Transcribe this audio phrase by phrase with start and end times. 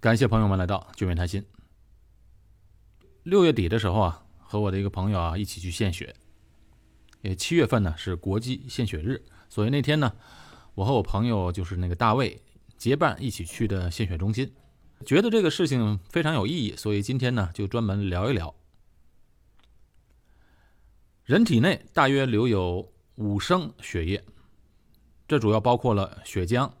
[0.00, 1.44] 感谢朋友们来到聚美谈心。
[3.22, 6.16] 六月底的时候啊，和我的一个朋友啊一起去献血。
[7.20, 10.16] 也七月份呢是国际献血日，所以那天呢，
[10.74, 12.40] 我和我朋友就是那个大卫
[12.78, 14.54] 结伴一起去的献血中心，
[15.04, 18.54] 觉得这个事情非常有意义，所以今天呢就专门聊一聊。
[21.24, 24.24] 人体内大约留有五升血液，
[25.28, 26.72] 这主要包括了血浆、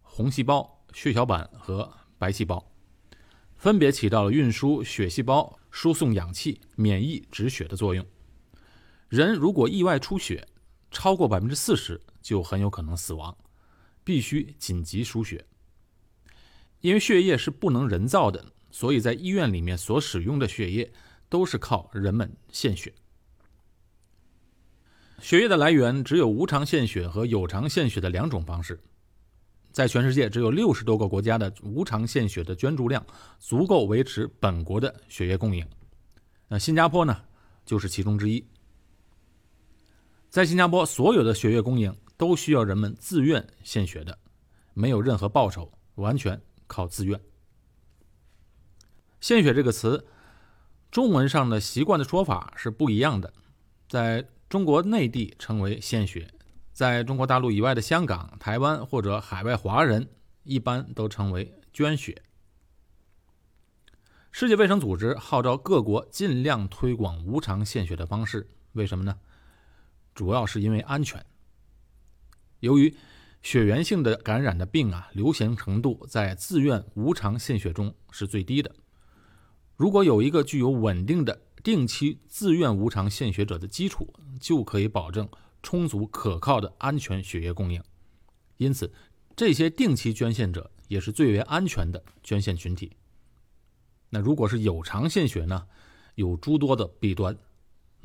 [0.00, 1.92] 红细胞、血小板和
[2.22, 2.70] 白细胞，
[3.56, 8.06] 分别起到了运输血细胞、输送氧气、免疫止血的作用。
[9.08, 10.46] 人如果意外出血
[10.92, 13.36] 超过百分之四十，就很有可能死亡，
[14.04, 15.44] 必须紧急输血。
[16.80, 20.92] 因为血液是不能人造的，所以在医院里面所使用的血液
[21.28, 22.94] 都是靠人们献血。
[25.20, 28.78] 血液的来源只有无偿献血和有偿献血的两种方式。
[29.72, 33.04] 在全世界，只有六十多个国家的无偿献血的捐助量
[33.38, 35.66] 足够维持本国的血液供应。
[36.46, 37.22] 那新加坡呢，
[37.64, 38.44] 就是其中之一。
[40.28, 44.18] 在新加坡，所有的血液供应都需要人们自愿献血的，
[44.74, 47.18] 没有任何报酬，完全靠自愿。
[49.20, 50.04] 献血这个词，
[50.90, 53.32] 中文上的习惯的说法是不一样的，
[53.88, 56.28] 在中国内地称为献血，
[56.82, 60.08] 在中国大陆以外的香港、台湾或者海外华人
[60.42, 62.20] 一般都称为捐血。
[64.32, 69.16] 世界卫生组织号召各国尽量推广无偿献血的方式，为什么呢？
[70.12, 71.24] 主要是因为安全。
[72.58, 72.92] 由于
[73.42, 78.74] 血源性的感染的病啊，流行程度在自愿无偿献血中是最低的。
[79.76, 85.28] 如果有一个具有稳定的定期自愿无偿献血者的基础，就可以保证
[85.62, 87.82] 充足可靠的安全血液供应。
[88.56, 88.92] 因此，
[89.34, 92.96] 这些定期捐献者也是最为安全的捐献群体。
[94.10, 95.66] 那如果是有偿献血呢？
[96.16, 97.34] 有诸多的弊端，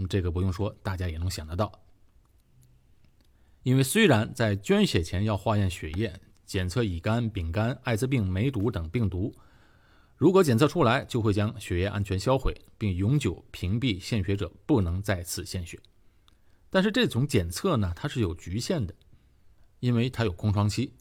[0.09, 1.81] 这个不用说，大家也能想得到。
[3.63, 9.35] 因为虽然在捐血前要化验血液，检测乙肝、丙肝、艾滋病、梅毒等病毒，
[10.16, 15.78] 如果检测出来，就会将血液安全销毁，并永久屏蔽献血者不能再次献血。
[16.69, 18.94] 但是这种检测呢，它是有局限的，
[19.79, 20.94] 因为它有空窗期。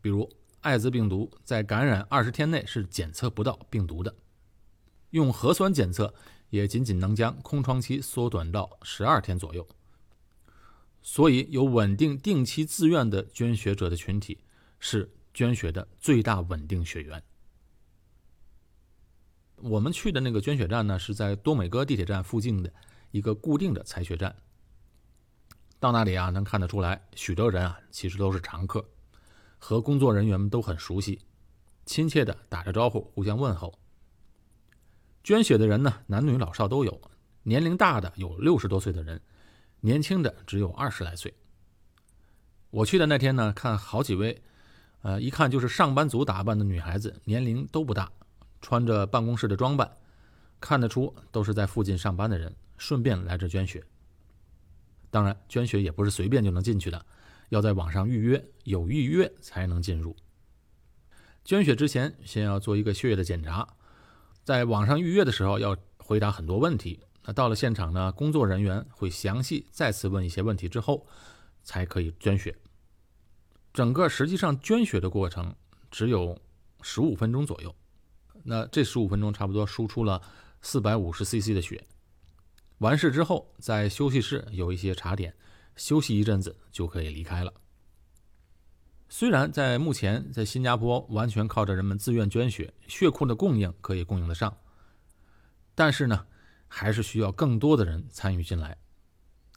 [0.00, 0.30] 比如
[0.60, 4.14] 艾滋病毒在感染二十天内是检测不到病毒的，
[5.10, 6.14] 用核酸检测
[6.50, 9.66] 也仅仅能将空窗期缩短到十二天左右。
[11.02, 14.38] 所以，有稳定、定期、自愿的捐血者的群体
[14.80, 17.22] 是捐血的最大稳定血源。
[19.56, 22.72] 我们去的那个捐血站呢，是在多美戈地铁站附近的
[23.12, 24.34] 一个固定的采血站。
[25.86, 28.84] 到那里啊，能看得出来，许多人啊，其实都是常客，
[29.56, 31.20] 和工作人员们都很熟悉，
[31.84, 33.78] 亲切的打着招呼，互相问候。
[35.22, 37.00] 捐血的人呢，男女老少都有，
[37.44, 39.20] 年龄大的有六十多岁的人。
[39.78, 41.32] 年轻的只有二十来岁。
[42.70, 44.42] 我去的那天呢，看好几位，
[45.02, 48.10] 呃，一看就是上班族打扮的女孩子，年龄都不大，
[48.60, 49.96] 穿着办公室的装扮，
[50.58, 53.84] 看得出都是在附近上班的人，顺便来这捐血。
[55.10, 57.06] 当然，捐血也不是随便就能进去的，
[57.48, 60.14] 要在网上预约，有预约才能进入。
[61.44, 63.68] 捐血之前，先要做一个血液的检查，
[64.42, 67.00] 在网上预约的时候要回答很多问题。
[67.24, 71.06] 那到了现场呢，工作人员会详细再次问一些问题之后，
[71.62, 72.56] 才可以捐血。
[73.72, 75.54] 整个实际上捐血的过程
[75.90, 76.40] 只有
[76.82, 77.74] 十五分钟左右。
[78.42, 80.22] 那这十五分钟差不多输出了
[80.62, 81.84] 四百五十 CC 的血。
[82.78, 85.34] 完事之后，在休息室有一些茶点，
[85.76, 87.52] 休息一阵子就可以离开了。
[89.08, 94.56] 虽然在目前在新加坡完全靠着人们自愿捐血，血库的供应可以供应得上，
[95.74, 96.26] 但是呢。
[96.68, 98.76] 还是需要更多的人参与进来，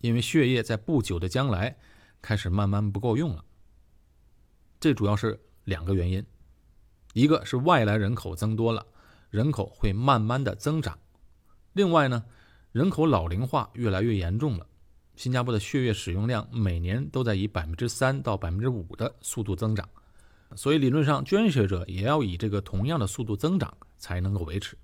[0.02, 1.76] 因为血液在不久的将来
[2.22, 3.44] 开始慢慢不够用了。
[4.80, 6.24] 这主要是两个原因，
[7.14, 8.86] 一个是外来人口增多了，
[9.32, 10.94] 人口会慢慢的增长；
[11.74, 12.24] 另外呢，
[12.72, 14.68] 人口老龄化越来越严重了，
[15.16, 19.90] 新加坡的血液使用量每年都在以百分之三到百分之五的速度增长，
[20.56, 24.78] 所以理论上捐血者也要以这个同样的速度增长才能够维持。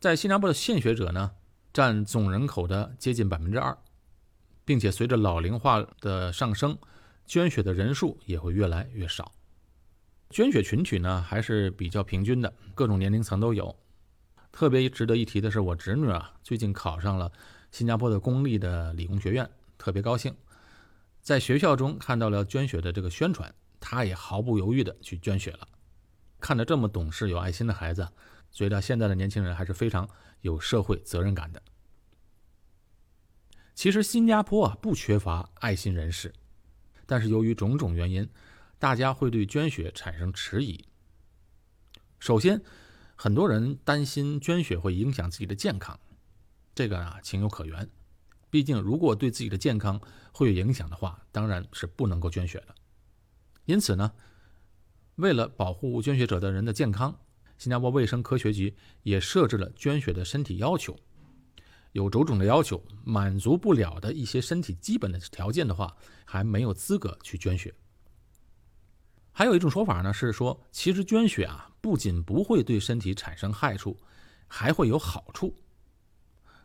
[0.00, 1.30] 在新加坡的献血者呢，
[1.72, 3.76] 占总人口的接近百分之二，
[4.64, 6.76] 并且随着老龄化的上升，
[7.26, 9.30] 捐血的人数也会越来越少。
[10.30, 13.72] 捐血群体呢还是比较平均的，各种年龄层都有。
[14.54, 17.32] 特别值得一提的是，我侄女啊最近考上了
[17.72, 20.32] 新加坡的公立的理工学院，特别高兴。
[21.20, 25.66] 在学校中看到了捐血的这个宣传，她也毫不犹豫的去捐血了。
[26.38, 28.08] 看着这么懂事、有爱心的孩子，
[28.52, 30.08] 觉得现在的年轻人还是非常
[30.42, 31.60] 有社会责任感的。
[33.74, 36.32] 其实新加坡啊不缺乏爱心人士，
[37.06, 38.30] 但是由于种种原因，
[38.78, 40.84] 大家会对捐血产生迟疑。
[42.20, 42.62] 首先，
[43.24, 45.98] 很多人担心捐血会影响自己的健康，
[46.74, 47.88] 这个啊情有可原。
[48.50, 49.98] 毕竟，如果对自己的健康
[50.30, 52.74] 会有影响的话，当然是不能够捐血的。
[53.64, 54.12] 因此呢，
[55.14, 57.18] 为了保护捐血者的人的健康，
[57.56, 60.94] 新加坡卫生科学局也设置了捐血的身体要求。
[61.92, 67.74] 有种种的要求，满足不了的一些身体基本的条件的话，还没有资格去捐血。
[69.34, 73.98] 还有一种说法呢，是说其实捐血啊，不仅不会对身体产生害处，
[74.46, 75.54] 还会有好处。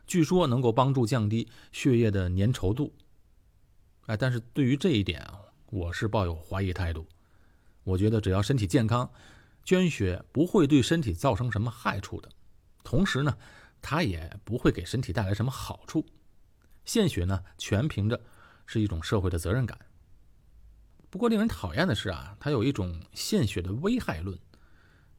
[0.05, 2.93] 据说能够帮助降低血液的粘稠度。
[4.05, 7.05] 哎，但是对于这一点啊，我是抱有怀疑态度。
[7.83, 9.11] 我觉得只要身体健康，
[9.65, 12.29] 捐血不会对身体造成什么害处的。
[12.83, 13.35] 同时呢。
[13.81, 16.05] 它也不会给身体带来什么好处，
[16.83, 18.19] 献血呢，全凭着
[18.65, 19.79] 是一种社会的责任感。
[21.09, 24.37] 不过令人讨厌的是啊，它有一种献血的危害论，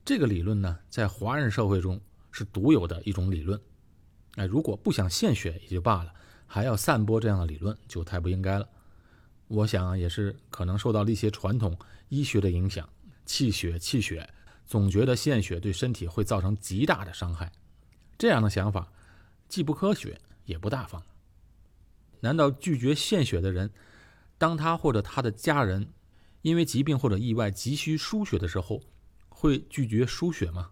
[0.04, 2.00] 这个理论呢，在华人社会中
[2.30, 3.60] 是独有的一种理论。
[4.36, 6.14] 哎，如果不想献血也就罢了，
[6.46, 8.68] 还要散播这样的理论，就太不应该了。
[9.48, 11.76] 我想也是可能受到了一些传统
[12.08, 12.88] 医学的影响，
[13.26, 14.28] 气血气血，
[14.64, 17.50] 总觉得献血对身体会造成极大的伤害。
[18.16, 18.92] 这样的想法
[19.48, 21.02] 既不科学也不大方。
[22.20, 23.68] 难道拒绝献血的人，
[24.40, 25.92] 当他或者他的家人
[26.40, 28.80] 因为疾病或者意外急需输血的时候，
[29.28, 30.70] 会拒绝输血吗？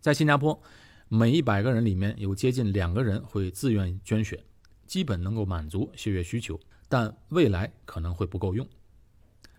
[0.00, 0.60] 在新加坡，
[1.06, 4.42] 每一百个人里面有接近两个人会自愿捐血，
[4.88, 6.58] 基本能够满足血液需求，
[6.88, 8.68] 但未来可能会不够用。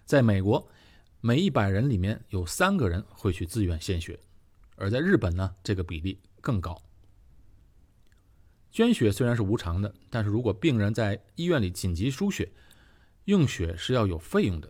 [0.03, 0.69] 在美国，
[1.21, 4.19] 每一百人里面有三个人会去自愿献血。
[4.75, 6.84] 而在日本呢，这个比例更高。
[8.75, 12.51] 捐血虽然是无偿的，但是如果病人在医院里紧急输血，
[13.23, 14.69] 用血是要有费用的。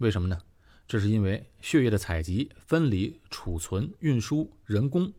[0.00, 0.38] 为什么呢？
[0.86, 5.10] 这是因为血液的采集、分离、储存、运输、人工，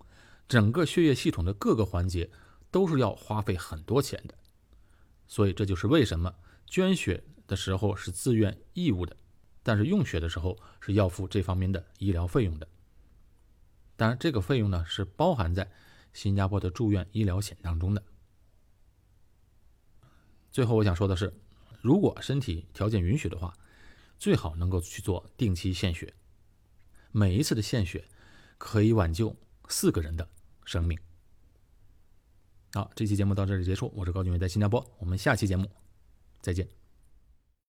[0.47, 2.29] 整个血液系统的各个环节
[2.69, 4.35] 都是要花费很多钱的。
[5.25, 6.31] 所以这就是为什么
[6.67, 9.17] 捐血的时候是自愿义务的，
[9.63, 12.67] 但是用血的时候是要付这方面的医疗费用的。
[13.95, 15.67] 当然，这个费用呢是包含在
[16.15, 18.01] 新加坡的住院医疗险当中的。
[20.49, 21.31] 最后，我想说的是，
[21.81, 23.53] 如果身体条件允许的话，
[24.17, 26.13] 最好能够去做定期献血。
[27.11, 28.07] 每一次的献血
[28.57, 29.35] 可以挽救
[29.67, 30.27] 四个人的
[30.63, 30.97] 生命。
[32.73, 33.91] 好，这期节目到这里结束。
[33.93, 34.89] 我是高俊伟，在新加坡。
[34.97, 35.69] 我们下期节目
[36.39, 36.84] 再见。